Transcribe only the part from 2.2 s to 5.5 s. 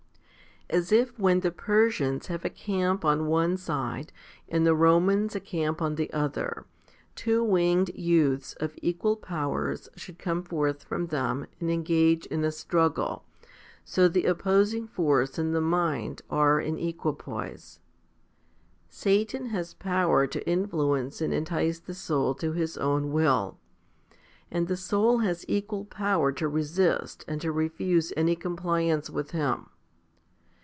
have a camp on one side and the Romans a